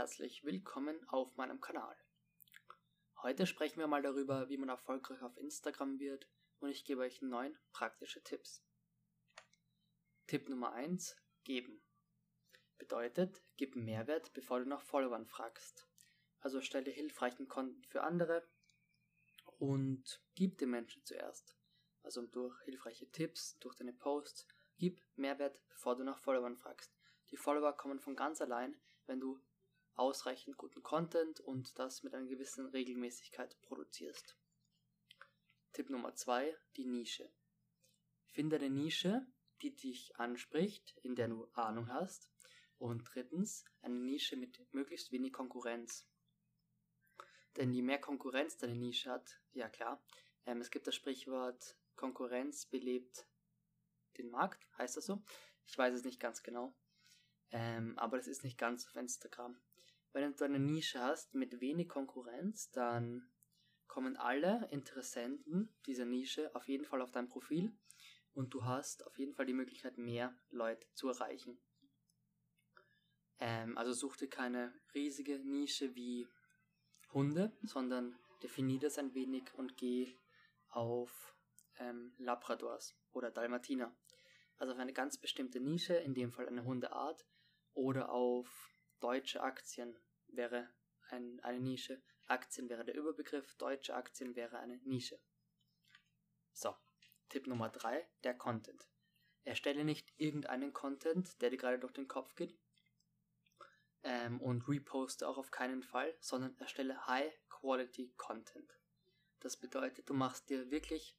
herzlich 0.00 0.44
willkommen 0.44 0.98
auf 1.10 1.36
meinem 1.36 1.60
Kanal. 1.60 1.94
Heute 3.20 3.46
sprechen 3.46 3.80
wir 3.80 3.86
mal 3.86 4.00
darüber, 4.00 4.48
wie 4.48 4.56
man 4.56 4.70
erfolgreich 4.70 5.20
auf 5.20 5.36
Instagram 5.36 5.98
wird 5.98 6.26
und 6.60 6.70
ich 6.70 6.86
gebe 6.86 7.02
euch 7.02 7.20
neun 7.20 7.54
praktische 7.74 8.22
Tipps. 8.22 8.64
Tipp 10.26 10.48
Nummer 10.48 10.72
1. 10.72 11.18
Geben. 11.44 11.82
Bedeutet, 12.78 13.42
gib 13.58 13.76
Mehrwert, 13.76 14.32
bevor 14.32 14.60
du 14.60 14.64
nach 14.66 14.80
Followern 14.80 15.26
fragst. 15.26 15.86
Also 16.40 16.62
stelle 16.62 16.90
hilfreichen 16.90 17.46
Content 17.46 17.86
für 17.86 18.02
andere 18.02 18.48
und 19.58 20.22
gib 20.34 20.56
den 20.56 20.70
Menschen 20.70 21.04
zuerst. 21.04 21.58
Also 22.02 22.22
durch 22.22 22.58
hilfreiche 22.62 23.10
Tipps, 23.10 23.58
durch 23.58 23.76
deine 23.76 23.92
Posts, 23.92 24.48
gib 24.78 25.02
Mehrwert, 25.16 25.60
bevor 25.68 25.94
du 25.94 26.04
nach 26.04 26.20
Followern 26.20 26.56
fragst. 26.56 26.90
Die 27.30 27.36
Follower 27.36 27.74
kommen 27.74 28.00
von 28.00 28.16
ganz 28.16 28.40
allein, 28.40 28.80
wenn 29.04 29.20
du 29.20 29.38
ausreichend 30.00 30.56
guten 30.56 30.82
Content 30.82 31.40
und 31.40 31.78
das 31.78 32.02
mit 32.02 32.14
einer 32.14 32.26
gewissen 32.26 32.66
Regelmäßigkeit 32.66 33.60
produzierst. 33.60 34.34
Tipp 35.72 35.90
Nummer 35.90 36.14
zwei: 36.14 36.56
die 36.76 36.86
Nische. 36.86 37.30
Finde 38.24 38.56
eine 38.56 38.70
Nische, 38.70 39.26
die 39.60 39.76
dich 39.76 40.16
anspricht, 40.16 40.96
in 41.02 41.16
der 41.16 41.28
du 41.28 41.46
Ahnung 41.52 41.88
hast. 41.88 42.30
Und 42.78 43.04
drittens, 43.12 43.66
eine 43.82 43.98
Nische 43.98 44.36
mit 44.36 44.58
möglichst 44.72 45.12
wenig 45.12 45.34
Konkurrenz. 45.34 46.08
Denn 47.56 47.70
je 47.70 47.82
mehr 47.82 48.00
Konkurrenz 48.00 48.56
deine 48.56 48.76
Nische 48.76 49.10
hat, 49.10 49.38
ja 49.52 49.68
klar, 49.68 50.02
ähm, 50.46 50.62
es 50.62 50.70
gibt 50.70 50.86
das 50.86 50.94
Sprichwort, 50.94 51.76
Konkurrenz 51.94 52.64
belebt 52.64 53.26
den 54.16 54.30
Markt, 54.30 54.66
heißt 54.78 54.96
das 54.96 55.04
so? 55.04 55.22
Ich 55.66 55.76
weiß 55.76 55.92
es 55.92 56.04
nicht 56.04 56.20
ganz 56.20 56.42
genau. 56.42 56.74
Ähm, 57.50 57.98
aber 57.98 58.16
das 58.16 58.28
ist 58.28 58.44
nicht 58.44 58.56
ganz 58.56 58.86
auf 58.86 58.96
Instagram. 58.96 59.60
Wenn 60.12 60.34
du 60.34 60.44
eine 60.44 60.58
Nische 60.58 61.00
hast 61.00 61.34
mit 61.34 61.60
wenig 61.60 61.88
Konkurrenz, 61.88 62.70
dann 62.70 63.30
kommen 63.86 64.16
alle 64.16 64.68
Interessenten 64.70 65.72
dieser 65.86 66.04
Nische 66.04 66.54
auf 66.54 66.68
jeden 66.68 66.84
Fall 66.84 67.02
auf 67.02 67.12
dein 67.12 67.28
Profil 67.28 67.72
und 68.32 68.54
du 68.54 68.64
hast 68.64 69.06
auf 69.06 69.18
jeden 69.18 69.34
Fall 69.34 69.46
die 69.46 69.52
Möglichkeit, 69.52 69.98
mehr 69.98 70.34
Leute 70.50 70.86
zu 70.94 71.08
erreichen. 71.08 71.58
Ähm, 73.38 73.76
also 73.76 73.92
such 73.92 74.16
dir 74.16 74.28
keine 74.28 74.72
riesige 74.94 75.38
Nische 75.38 75.94
wie 75.94 76.28
Hunde, 77.12 77.52
sondern 77.62 78.18
definier 78.42 78.80
das 78.80 78.98
ein 78.98 79.14
wenig 79.14 79.52
und 79.54 79.76
geh 79.76 80.16
auf 80.68 81.34
ähm, 81.78 82.14
Labradors 82.18 82.96
oder 83.12 83.30
Dalmatiner. 83.30 83.96
Also 84.58 84.74
auf 84.74 84.78
eine 84.78 84.92
ganz 84.92 85.18
bestimmte 85.18 85.58
Nische, 85.58 85.94
in 85.94 86.14
dem 86.14 86.32
Fall 86.32 86.46
eine 86.46 86.64
Hundeart, 86.64 87.26
oder 87.72 88.10
auf 88.10 88.70
deutsche 89.00 89.42
Aktien 89.42 89.98
wäre 90.28 90.68
ein, 91.08 91.40
eine 91.40 91.60
Nische. 91.60 92.02
Aktien 92.26 92.68
wäre 92.68 92.84
der 92.84 92.94
Überbegriff, 92.94 93.54
deutsche 93.56 93.94
Aktien 93.94 94.36
wäre 94.36 94.58
eine 94.58 94.78
Nische. 94.78 95.18
So, 96.52 96.74
Tipp 97.28 97.46
Nummer 97.46 97.68
3, 97.68 98.06
der 98.22 98.34
Content. 98.34 98.88
Erstelle 99.44 99.84
nicht 99.84 100.12
irgendeinen 100.16 100.72
Content, 100.72 101.40
der 101.40 101.50
dir 101.50 101.56
gerade 101.56 101.78
durch 101.78 101.92
den 101.92 102.06
Kopf 102.06 102.34
geht 102.36 102.56
ähm, 104.02 104.40
und 104.40 104.68
reposte 104.68 105.26
auch 105.26 105.38
auf 105.38 105.50
keinen 105.50 105.82
Fall, 105.82 106.14
sondern 106.20 106.56
erstelle 106.58 107.06
High-Quality 107.06 108.14
Content. 108.16 108.78
Das 109.40 109.56
bedeutet, 109.56 110.08
du 110.08 110.14
machst 110.14 110.50
dir 110.50 110.70
wirklich 110.70 111.16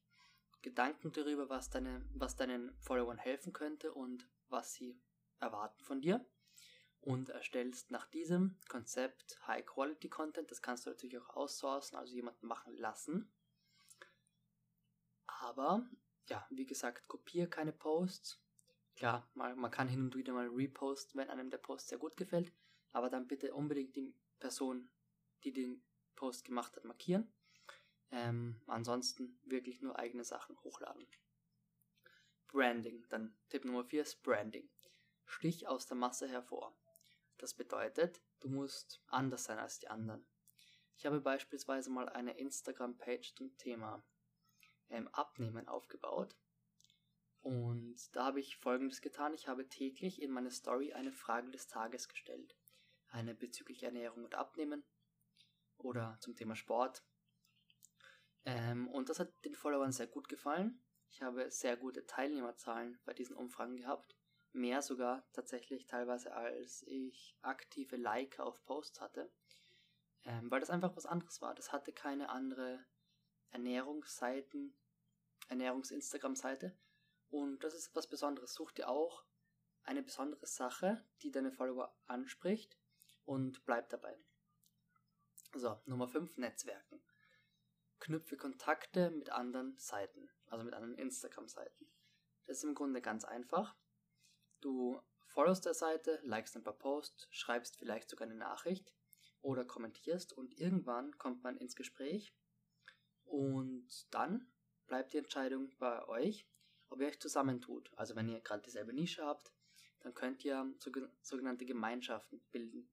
Gedanken 0.62 1.10
darüber, 1.12 1.48
was, 1.48 1.70
deine, 1.70 2.08
was 2.14 2.36
deinen 2.36 2.74
Followern 2.78 3.18
helfen 3.18 3.52
könnte 3.52 3.92
und 3.92 4.28
was 4.48 4.72
sie 4.74 5.02
erwarten 5.40 5.82
von 5.82 6.00
dir 6.00 6.24
und 7.02 7.28
erstellst 7.30 7.90
nach 7.90 8.06
diesem 8.06 8.56
Konzept 8.68 9.38
High-Quality-Content. 9.46 10.50
Das 10.50 10.62
kannst 10.62 10.86
du 10.86 10.90
natürlich 10.90 11.18
auch 11.18 11.36
outsourcen, 11.36 11.98
also 11.98 12.14
jemanden 12.14 12.46
machen 12.46 12.76
lassen. 12.76 13.30
Aber, 15.26 15.84
ja, 16.28 16.46
wie 16.50 16.66
gesagt, 16.66 17.08
kopiere 17.08 17.48
keine 17.48 17.72
Posts. 17.72 18.40
Klar, 18.94 19.28
man, 19.34 19.58
man 19.58 19.70
kann 19.70 19.88
hin 19.88 20.02
und 20.02 20.14
wieder 20.14 20.32
mal 20.32 20.48
reposten, 20.48 21.20
wenn 21.20 21.30
einem 21.30 21.50
der 21.50 21.58
Post 21.58 21.88
sehr 21.88 21.98
gut 21.98 22.16
gefällt, 22.16 22.52
aber 22.92 23.10
dann 23.10 23.26
bitte 23.26 23.52
unbedingt 23.54 23.96
die 23.96 24.14
Person, 24.38 24.88
die 25.42 25.52
den 25.52 25.82
Post 26.14 26.44
gemacht 26.44 26.76
hat, 26.76 26.84
markieren. 26.84 27.32
Ähm, 28.12 28.60
ansonsten 28.66 29.40
wirklich 29.44 29.80
nur 29.80 29.98
eigene 29.98 30.24
Sachen 30.24 30.56
hochladen. 30.60 31.06
Branding. 32.48 33.04
Dann 33.08 33.34
Tipp 33.48 33.64
Nummer 33.64 33.84
4 33.84 34.02
ist 34.02 34.22
Branding. 34.22 34.68
Stich 35.24 35.66
aus 35.66 35.86
der 35.86 35.96
Masse 35.96 36.28
hervor. 36.28 36.76
Das 37.38 37.54
bedeutet, 37.54 38.20
du 38.40 38.48
musst 38.48 39.02
anders 39.06 39.44
sein 39.44 39.58
als 39.58 39.78
die 39.78 39.88
anderen. 39.88 40.26
Ich 40.96 41.06
habe 41.06 41.20
beispielsweise 41.20 41.90
mal 41.90 42.08
eine 42.08 42.38
Instagram-Page 42.38 43.34
zum 43.34 43.56
Thema 43.56 44.04
ähm, 44.88 45.08
Abnehmen 45.08 45.68
aufgebaut. 45.68 46.36
Und 47.40 48.14
da 48.14 48.26
habe 48.26 48.40
ich 48.40 48.58
folgendes 48.58 49.00
getan. 49.00 49.34
Ich 49.34 49.48
habe 49.48 49.68
täglich 49.68 50.22
in 50.22 50.30
meine 50.30 50.50
Story 50.50 50.92
eine 50.92 51.12
Frage 51.12 51.50
des 51.50 51.66
Tages 51.66 52.08
gestellt. 52.08 52.56
Eine 53.08 53.34
bezüglich 53.34 53.82
Ernährung 53.82 54.24
und 54.24 54.36
Abnehmen 54.36 54.84
oder 55.76 56.16
zum 56.20 56.36
Thema 56.36 56.54
Sport 56.54 57.02
ähm, 58.44 58.88
und 58.88 59.08
das 59.08 59.20
hat 59.20 59.32
den 59.44 59.54
Followern 59.54 59.92
sehr 59.92 60.06
gut 60.06 60.28
gefallen. 60.28 60.82
Ich 61.10 61.22
habe 61.22 61.50
sehr 61.50 61.76
gute 61.76 62.06
Teilnehmerzahlen 62.06 62.98
bei 63.04 63.14
diesen 63.14 63.36
Umfragen 63.36 63.76
gehabt. 63.76 64.16
Mehr 64.52 64.82
sogar 64.82 65.24
tatsächlich 65.32 65.86
teilweise 65.86 66.34
als 66.34 66.82
ich 66.82 67.36
aktive 67.42 67.96
Like 67.96 68.38
auf 68.38 68.62
Posts 68.64 69.00
hatte. 69.00 69.30
Ähm, 70.24 70.50
weil 70.50 70.60
das 70.60 70.70
einfach 70.70 70.94
was 70.96 71.06
anderes 71.06 71.40
war. 71.40 71.54
Das 71.54 71.72
hatte 71.72 71.92
keine 71.92 72.28
andere 72.28 72.84
Ernährungsseiten, 73.50 74.74
Ernährungs-Instagram-Seite. 75.48 76.76
Und 77.30 77.64
das 77.64 77.74
ist 77.74 77.94
was 77.94 78.06
Besonderes. 78.06 78.54
Such 78.54 78.72
dir 78.72 78.88
auch 78.88 79.24
eine 79.84 80.02
besondere 80.02 80.46
Sache, 80.46 81.04
die 81.22 81.30
deine 81.30 81.50
Follower 81.50 81.92
anspricht 82.06 82.78
und 83.24 83.64
bleib 83.64 83.88
dabei. 83.88 84.16
So, 85.54 85.80
Nummer 85.86 86.08
5, 86.08 86.36
Netzwerken 86.36 87.02
knüpfe 88.02 88.36
Kontakte 88.36 89.10
mit 89.10 89.30
anderen 89.30 89.78
Seiten, 89.78 90.28
also 90.46 90.64
mit 90.64 90.74
anderen 90.74 90.96
Instagram-Seiten. 90.96 91.86
Das 92.46 92.58
ist 92.58 92.64
im 92.64 92.74
Grunde 92.74 93.00
ganz 93.00 93.24
einfach. 93.24 93.76
Du 94.62 95.02
followst 95.26 95.66
der 95.66 95.74
Seite, 95.74 96.20
likest 96.22 96.56
ein 96.56 96.62
paar 96.62 96.78
Posts, 96.78 97.26
schreibst 97.32 97.76
vielleicht 97.76 98.08
sogar 98.08 98.28
eine 98.28 98.36
Nachricht 98.36 98.94
oder 99.40 99.64
kommentierst 99.64 100.32
und 100.32 100.56
irgendwann 100.56 101.18
kommt 101.18 101.42
man 101.42 101.56
ins 101.56 101.74
Gespräch 101.74 102.32
und 103.24 103.88
dann 104.12 104.46
bleibt 104.86 105.12
die 105.12 105.18
Entscheidung 105.18 105.76
bei 105.78 106.06
euch, 106.06 106.46
ob 106.90 107.00
ihr 107.00 107.08
euch 107.08 107.18
zusammentut. 107.18 107.90
Also 107.96 108.14
wenn 108.14 108.28
ihr 108.28 108.40
gerade 108.40 108.62
dieselbe 108.62 108.92
Nische 108.92 109.26
habt, 109.26 109.52
dann 110.00 110.14
könnt 110.14 110.44
ihr 110.44 110.72
sogenannte 111.22 111.66
Gemeinschaften 111.66 112.40
bilden. 112.52 112.88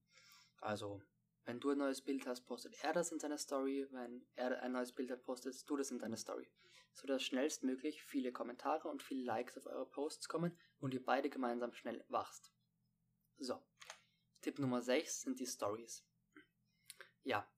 Also 0.62 1.04
wenn 1.50 1.60
du 1.60 1.72
ein 1.72 1.80
neues 1.80 2.02
Bild 2.02 2.28
hast, 2.28 2.46
postet 2.46 2.76
er 2.84 2.94
das 2.94 3.12
in 3.12 3.20
seiner 3.20 3.40
Story. 3.40 3.88
Wenn 3.90 4.24
er 4.36 4.62
ein 4.62 4.72
neues 4.72 4.92
Bild 4.92 5.10
hat, 5.10 5.24
postet 5.24 5.68
du 5.68 5.78
das 5.78 5.90
in 5.90 5.98
deiner 5.98 6.16
Story. 6.16 6.48
Sodass 6.94 7.24
schnellstmöglich 7.24 8.04
viele 8.04 8.32
Kommentare 8.32 8.88
und 8.88 9.02
viele 9.02 9.24
Likes 9.24 9.58
auf 9.58 9.66
eure 9.66 9.88
Posts 9.88 10.30
kommen 10.30 10.56
und 10.80 10.94
ihr 10.94 11.04
beide 11.04 11.28
gemeinsam 11.28 11.74
schnell 11.74 12.06
wachst. 12.08 12.54
So. 13.40 13.60
Tipp 14.42 14.60
Nummer 14.60 14.84
6 14.84 15.24
sind 15.24 15.40
die 15.40 15.48
Stories. 15.48 16.06
Ja. 17.24 17.52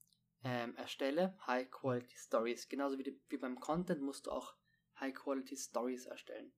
Ähm, 0.45 0.73
erstelle 0.77 1.37
High-Quality 1.45 2.15
Stories. 2.15 2.69
Genauso 2.69 2.97
wie, 2.97 3.03
die, 3.03 3.21
wie 3.27 3.37
beim 3.37 3.59
Content 3.59 4.01
musst 4.01 4.25
du 4.25 4.31
auch 4.31 4.55
High-Quality 5.01 5.57
Stories 5.57 6.05
erstellen. 6.05 6.53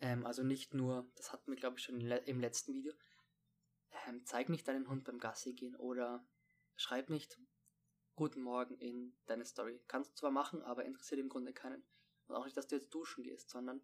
Ähm, 0.00 0.24
also 0.24 0.42
nicht 0.42 0.72
nur, 0.72 1.06
das 1.16 1.34
hatten 1.34 1.50
wir 1.50 1.58
glaube 1.58 1.78
ich 1.78 1.84
schon 1.84 2.00
im 2.00 2.40
letzten 2.40 2.72
Video, 2.72 2.94
ähm, 4.06 4.24
zeig 4.24 4.48
nicht 4.48 4.66
deinen 4.68 4.88
Hund 4.88 5.04
beim 5.04 5.18
Gassi 5.18 5.52
gehen 5.54 5.76
oder 5.76 6.24
schreib 6.76 7.10
nicht 7.10 7.38
Guten 8.16 8.42
Morgen 8.42 8.76
in 8.76 9.16
deine 9.24 9.46
Story. 9.46 9.80
Kannst 9.88 10.10
du 10.10 10.14
zwar 10.16 10.30
machen, 10.30 10.62
aber 10.62 10.84
interessiert 10.84 11.20
im 11.20 11.30
Grunde 11.30 11.54
keinen. 11.54 11.82
Und 12.26 12.36
auch 12.36 12.44
nicht, 12.44 12.56
dass 12.56 12.66
du 12.66 12.76
jetzt 12.76 12.92
duschen 12.92 13.24
gehst, 13.24 13.48
sondern 13.48 13.80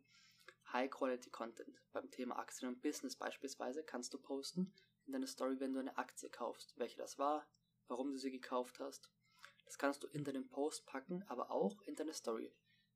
High-Quality 0.73 1.31
Content. 1.31 1.81
Beim 1.93 2.11
Thema 2.11 2.39
Aktien 2.39 2.69
und 2.69 2.83
Business 2.83 3.17
beispielsweise 3.17 3.83
kannst 3.83 4.13
du 4.13 4.19
posten 4.19 4.75
in 5.07 5.13
deine 5.13 5.27
Story, 5.27 5.59
wenn 5.59 5.73
du 5.73 5.81
eine 5.81 5.97
Aktie 5.97 6.29
kaufst, 6.29 6.75
welche 6.77 6.99
das 6.99 7.19
war, 7.19 7.49
warum 7.89 8.11
du 8.13 8.19
sie 8.19 8.31
gekauft 8.31 8.79
hast. 8.79 9.11
Das 9.65 9.79
kannst 9.79 10.03
du 10.03 10.09
in 10.09 10.25
deinen 10.25 10.49
Post 10.49 10.85
packen, 10.87 11.23
aber 11.29 11.51
auch 11.51 11.81
in 11.83 11.97
deine 11.97 12.13
Story. 12.13 12.53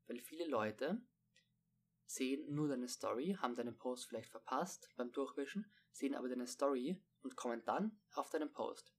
Weil 0.07 0.21
viele 0.21 0.47
Leute 0.47 1.01
sehen 2.11 2.53
nur 2.53 2.67
deine 2.67 2.89
Story, 2.89 3.37
haben 3.41 3.55
deinen 3.55 3.77
Post 3.77 4.07
vielleicht 4.09 4.31
verpasst 4.31 4.91
beim 4.97 5.13
Durchwischen, 5.13 5.71
sehen 5.93 6.17
aber 6.17 6.29
deine 6.29 6.49
Story 6.49 7.01
und 7.23 7.37
kommen 7.37 7.63
dann 7.65 8.01
auf 8.15 8.31
deinen 8.31 8.53
Post. 8.53 8.93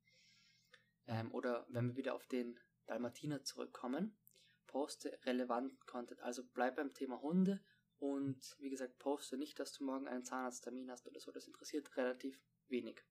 Ähm, 1.07 1.29
oder 1.33 1.65
wenn 1.69 1.89
wir 1.89 1.95
wieder 1.97 2.15
auf 2.15 2.25
den 2.27 2.57
Dalmatiner 2.85 3.43
zurückkommen, 3.43 4.17
poste 4.65 5.19
relevanten 5.25 5.77
Content. 5.85 6.21
Also 6.21 6.43
bleib 6.53 6.77
beim 6.77 6.93
Thema 6.93 7.21
Hunde 7.21 7.61
und 7.99 8.55
wie 8.59 8.69
gesagt, 8.69 8.97
poste 8.97 9.37
nicht, 9.37 9.59
dass 9.59 9.73
du 9.73 9.83
morgen 9.83 10.07
einen 10.07 10.23
Zahnarzttermin 10.23 10.89
hast 10.89 11.05
oder 11.05 11.19
so. 11.19 11.31
Das 11.31 11.47
interessiert 11.47 11.97
relativ 11.97 12.41
wenig. 12.69 13.03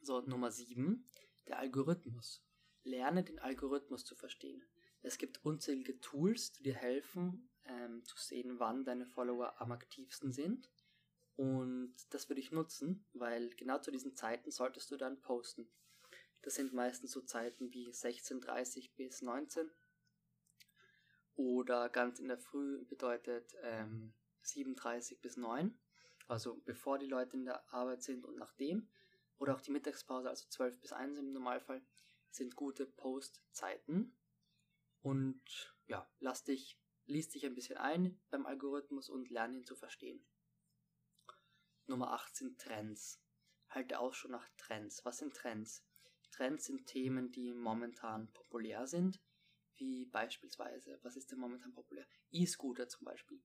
So, 0.00 0.22
Nummer 0.22 0.50
7, 0.50 1.04
der 1.48 1.58
Algorithmus. 1.58 2.42
Lerne 2.82 3.24
den 3.24 3.40
Algorithmus 3.40 4.04
zu 4.04 4.14
verstehen. 4.14 4.64
Es 5.06 5.18
gibt 5.18 5.44
unzählige 5.44 6.00
Tools, 6.00 6.50
die 6.50 6.64
dir 6.64 6.74
helfen, 6.74 7.48
ähm, 7.64 8.04
zu 8.04 8.16
sehen, 8.18 8.58
wann 8.58 8.84
deine 8.84 9.06
Follower 9.06 9.54
am 9.60 9.70
aktivsten 9.70 10.32
sind. 10.32 10.68
Und 11.36 11.94
das 12.10 12.28
würde 12.28 12.40
ich 12.40 12.50
nutzen, 12.50 13.06
weil 13.12 13.50
genau 13.50 13.78
zu 13.78 13.92
diesen 13.92 14.16
Zeiten 14.16 14.50
solltest 14.50 14.90
du 14.90 14.96
dann 14.96 15.20
posten. 15.20 15.70
Das 16.42 16.56
sind 16.56 16.72
meistens 16.72 17.12
so 17.12 17.20
Zeiten 17.20 17.72
wie 17.72 17.88
16.30 17.88 18.96
bis 18.96 19.22
19 19.22 19.70
oder 21.36 21.88
ganz 21.88 22.18
in 22.18 22.26
der 22.26 22.38
Früh 22.38 22.84
bedeutet 22.86 23.54
ähm, 23.62 24.12
7.30 24.42 25.20
bis 25.20 25.36
9, 25.36 25.78
also 26.26 26.60
bevor 26.64 26.98
die 26.98 27.06
Leute 27.06 27.36
in 27.36 27.44
der 27.44 27.72
Arbeit 27.72 28.02
sind 28.02 28.24
und 28.24 28.38
nachdem. 28.38 28.88
Oder 29.38 29.54
auch 29.54 29.60
die 29.60 29.70
Mittagspause, 29.70 30.28
also 30.28 30.48
12 30.48 30.80
bis 30.80 30.92
1 30.92 31.16
im 31.18 31.32
Normalfall, 31.32 31.80
sind 32.30 32.56
gute 32.56 32.86
Postzeiten. 32.86 34.16
Und 35.02 35.74
ja, 35.86 36.10
lass 36.18 36.44
dich, 36.44 36.78
liest 37.06 37.34
dich 37.34 37.46
ein 37.46 37.54
bisschen 37.54 37.78
ein 37.78 38.20
beim 38.30 38.46
Algorithmus 38.46 39.08
und 39.08 39.30
lerne 39.30 39.58
ihn 39.58 39.64
zu 39.64 39.76
verstehen. 39.76 40.26
Nummer 41.86 42.12
8 42.12 42.34
sind 42.34 42.60
Trends. 42.60 43.22
Halte 43.68 43.98
Ausschau 43.98 44.28
nach 44.28 44.48
Trends. 44.56 45.04
Was 45.04 45.18
sind 45.18 45.34
Trends? 45.34 45.84
Trends 46.30 46.64
sind 46.66 46.86
Themen, 46.86 47.30
die 47.30 47.52
momentan 47.52 48.32
populär 48.32 48.86
sind 48.86 49.20
wie 49.78 50.06
beispielsweise, 50.06 50.98
was 51.02 51.16
ist 51.16 51.30
denn 51.30 51.38
momentan 51.38 51.72
populär? 51.72 52.06
E-Scooter 52.30 52.88
zum 52.88 53.04
Beispiel. 53.04 53.42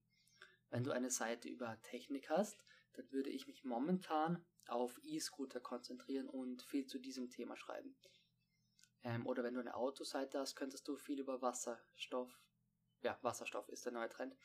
Wenn 0.70 0.84
du 0.84 0.92
eine 0.92 1.10
Seite 1.10 1.50
über 1.50 1.80
Technik 1.82 2.30
hast, 2.30 2.64
dann 2.94 3.12
würde 3.12 3.30
ich 3.30 3.48
mich 3.48 3.64
momentan 3.64 4.46
auf 4.68 5.00
E-Scooter 5.04 5.60
konzentrieren 5.60 6.30
und 6.30 6.62
viel 6.64 6.86
zu 6.86 7.00
diesem 7.00 7.30
Thema 7.30 7.58
schreiben. 7.58 7.96
Ähm, 9.04 9.26
oder 9.26 9.44
wenn 9.44 9.54
du 9.54 9.60
eine 9.60 9.76
Autoseite 9.76 10.40
hast, 10.40 10.56
könntest 10.56 10.88
du 10.88 10.98
viel 10.98 11.20
über 11.20 11.42
Wasserstoff, 11.42 12.40
ja, 13.02 13.18
Wasserstoff 13.22 13.68
ist 13.70 13.86
der 13.86 13.94
neue 13.94 14.10
Trend, 14.10 14.36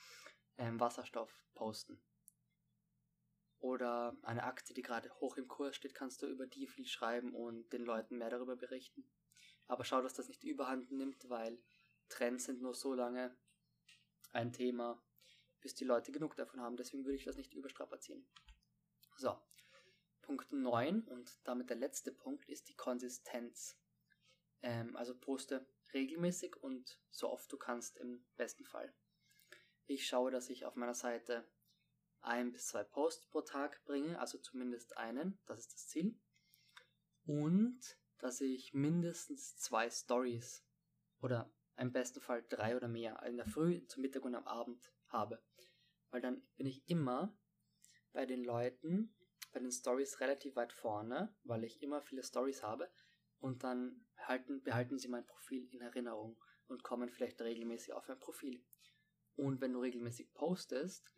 ähm, 0.59 0.81
Wasserstoff 0.81 1.31
posten. 1.55 2.01
Oder 3.59 4.17
eine 4.23 4.45
Aktie, 4.45 4.75
die 4.75 4.83
gerade 4.83 5.11
hoch 5.21 5.37
im 5.37 5.49
Kurs 5.49 5.77
steht, 5.77 5.95
kannst 5.95 6.23
du 6.23 6.27
über 6.27 6.47
die 6.47 6.67
viel 6.67 6.87
schreiben 6.87 7.35
und 7.35 7.73
den 7.73 7.85
Leuten 7.85 8.19
mehr 8.19 8.31
darüber 8.31 8.57
berichten. 8.57 9.09
Aber 9.67 9.85
schau, 9.85 10.03
dass 10.03 10.15
das 10.15 10.29
nicht 10.29 10.45
überhand 10.45 10.91
nimmt, 10.91 11.29
weil 11.29 11.59
Trends 12.09 12.45
sind 12.45 12.61
nur 12.61 12.75
so 12.75 12.95
lange 12.95 13.37
ein 14.33 14.53
Thema, 14.53 15.03
bis 15.61 15.75
die 15.75 15.85
Leute 15.85 16.13
genug 16.13 16.37
davon 16.37 16.61
haben. 16.61 16.77
Deswegen 16.77 17.05
würde 17.05 17.17
ich 17.17 17.25
das 17.25 17.37
nicht 17.37 17.55
überstrapazieren. 17.55 18.27
So, 19.17 19.37
Punkt 20.23 20.53
9 20.53 21.03
und 21.05 21.41
damit 21.45 21.71
der 21.71 21.77
letzte 21.77 22.13
Punkt 22.13 22.49
ist 22.49 22.69
die 22.69 22.77
Konsistenz. 22.77 23.77
Ähm, 24.67 24.97
also 24.97 25.17
poste 25.17 25.65
regelmäßig 25.95 26.57
und 26.57 26.99
so 27.11 27.31
oft 27.31 27.51
du 27.53 27.57
kannst 27.57 27.97
im 27.99 28.27
besten 28.37 28.65
Fall. 28.65 28.93
Ich 29.87 30.09
schaue, 30.09 30.33
dass 30.33 30.51
ich 30.51 30.65
auf 30.65 30.75
meiner 30.75 30.95
Seite 30.95 31.49
ein 32.21 32.51
bis 32.51 32.67
zwei 32.67 32.83
Posts 32.83 33.29
pro 33.29 33.43
Tag 33.43 33.85
bringe, 33.85 34.19
also 34.19 34.39
zumindest 34.39 34.97
einen, 34.97 35.39
das 35.47 35.61
ist 35.61 35.73
das 35.73 35.87
Ziel. 35.87 36.19
Und 37.27 37.81
dass 38.19 38.41
ich 38.41 38.75
mindestens 38.75 39.57
zwei 39.57 39.89
Stories 39.89 40.67
oder 41.23 41.55
im 41.77 41.93
besten 41.93 42.21
Fall 42.21 42.45
drei 42.49 42.77
oder 42.77 42.89
mehr 42.89 43.23
in 43.23 43.37
der 43.37 43.47
Früh, 43.47 43.87
zum 43.87 44.03
Mittag 44.03 44.25
und 44.25 44.35
am 44.35 44.49
Abend 44.49 44.93
habe. 45.07 45.41
Weil 46.11 46.23
dann 46.23 46.45
bin 46.57 46.67
ich 46.67 46.89
immer 46.89 47.39
bei 48.13 48.27
den 48.27 48.43
Leuten, 48.43 49.15
bei 49.53 49.61
den 49.61 49.71
Stories 49.71 50.19
relativ 50.19 50.57
weit 50.57 50.73
vorne, 50.73 51.37
weil 51.45 51.63
ich 51.63 51.81
immer 51.83 52.03
viele 52.03 52.25
Stories 52.25 52.65
habe 52.65 52.91
und 53.47 53.63
dann 53.63 54.05
halten, 54.19 54.63
behalten 54.63 54.99
sie 54.99 55.09
mein 55.09 55.27
Profil 55.27 55.69
in 55.73 55.81
Erinnerung 55.81 56.37
und 56.69 56.83
kommen 56.83 57.09
vielleicht 57.11 57.41
regelmäßig 57.41 57.93
auf 57.93 58.09
mein 58.09 58.19
Profil. 58.19 58.63
Und 59.37 59.61
wenn 59.61 59.73
du 59.73 59.81
regelmäßig 59.81 60.35
postest, 60.35 61.15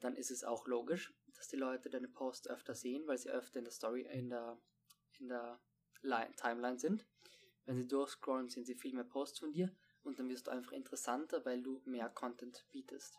dann 0.00 0.16
ist 0.16 0.30
es 0.30 0.44
auch 0.44 0.66
logisch, 0.66 1.12
dass 1.36 1.48
die 1.48 1.56
Leute 1.56 1.90
deine 1.90 2.08
Posts 2.08 2.48
öfter 2.48 2.74
sehen, 2.74 3.06
weil 3.06 3.18
sie 3.18 3.30
öfter 3.30 3.58
in 3.58 3.64
der 3.64 3.72
Story, 3.72 4.02
in 4.02 4.30
der, 4.30 4.58
in 5.18 5.28
der 5.28 5.60
Line, 6.02 6.34
Timeline 6.36 6.78
sind. 6.78 7.06
Wenn 7.64 7.76
sie 7.76 7.88
durchscrollen, 7.88 8.48
sehen 8.48 8.64
sie 8.64 8.74
viel 8.74 8.94
mehr 8.94 9.04
Posts 9.04 9.40
von 9.40 9.52
dir 9.52 9.74
und 10.02 10.18
dann 10.18 10.28
wirst 10.28 10.46
du 10.46 10.50
einfach 10.52 10.72
interessanter, 10.72 11.44
weil 11.44 11.62
du 11.62 11.82
mehr 11.84 12.08
Content 12.08 12.64
bietest. 12.70 13.18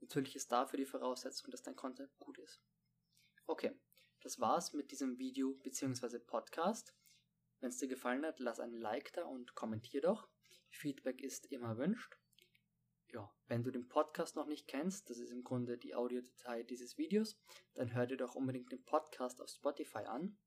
Natürlich 0.00 0.34
ist 0.34 0.50
dafür 0.50 0.78
die 0.78 0.86
Voraussetzung, 0.86 1.50
dass 1.50 1.62
dein 1.62 1.76
Content 1.76 2.10
gut 2.18 2.38
ist. 2.38 2.60
Okay, 3.46 3.78
das 4.22 4.40
war's 4.40 4.72
mit 4.72 4.90
diesem 4.90 5.18
Video 5.18 5.54
bzw. 5.54 6.18
Podcast. 6.18 6.94
Wenn 7.60 7.68
es 7.68 7.78
dir 7.78 7.88
gefallen 7.88 8.24
hat, 8.24 8.40
lass 8.40 8.58
ein 8.58 8.72
Like 8.72 9.12
da 9.12 9.24
und 9.24 9.54
kommentier 9.54 10.00
doch. 10.00 10.28
Feedback 10.70 11.22
ist 11.22 11.46
immer 11.46 11.68
erwünscht. 11.68 12.16
Ja, 13.12 13.30
wenn 13.48 13.62
du 13.62 13.70
den 13.70 13.88
Podcast 13.88 14.36
noch 14.36 14.46
nicht 14.46 14.68
kennst, 14.68 15.10
das 15.10 15.18
ist 15.18 15.30
im 15.30 15.42
Grunde 15.42 15.76
die 15.76 15.94
Audiodatei 15.94 16.62
dieses 16.62 16.96
Videos, 16.96 17.38
dann 17.74 17.92
hör 17.92 18.06
dir 18.06 18.16
doch 18.16 18.34
unbedingt 18.34 18.70
den 18.70 18.84
Podcast 18.84 19.40
auf 19.40 19.50
Spotify 19.50 20.04
an. 20.04 20.38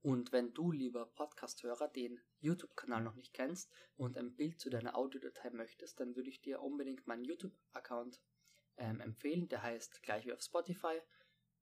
Und 0.00 0.30
wenn 0.30 0.54
du, 0.54 0.70
lieber 0.70 1.06
Podcast-Hörer, 1.06 1.88
den 1.88 2.20
YouTube-Kanal 2.38 3.02
noch 3.02 3.16
nicht 3.16 3.34
kennst 3.34 3.70
und 3.96 4.16
ein 4.16 4.36
Bild 4.36 4.60
zu 4.60 4.70
deiner 4.70 4.96
Audiodatei 4.96 5.50
möchtest, 5.50 5.98
dann 5.98 6.14
würde 6.14 6.30
ich 6.30 6.40
dir 6.40 6.62
unbedingt 6.62 7.06
meinen 7.08 7.24
YouTube-Account 7.24 8.22
ähm, 8.76 9.00
empfehlen. 9.00 9.48
Der 9.48 9.62
heißt 9.62 10.02
gleich 10.04 10.24
wie 10.24 10.32
auf 10.32 10.40
Spotify 10.40 11.00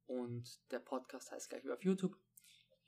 und 0.04 0.60
der 0.70 0.80
Podcast 0.80 1.32
heißt 1.32 1.48
gleich 1.48 1.64
wie 1.64 1.72
auf 1.72 1.82
YouTube. 1.82 2.16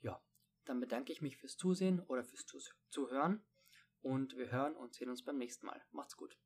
Ja, 0.01 0.21
dann 0.69 0.79
bedanke 0.79 1.11
ich 1.11 1.23
mich 1.23 1.35
fürs 1.35 1.57
Zusehen 1.57 1.99
oder 2.01 2.23
fürs 2.23 2.45
Zuhören 2.91 3.43
und 4.01 4.37
wir 4.37 4.51
hören 4.51 4.75
und 4.75 4.93
sehen 4.93 5.09
uns 5.09 5.25
beim 5.25 5.39
nächsten 5.39 5.65
Mal. 5.65 5.81
Macht's 5.91 6.15
gut. 6.15 6.37